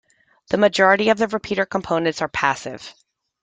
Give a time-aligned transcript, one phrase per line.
[0.49, 2.95] The majority of the repeater components are passive.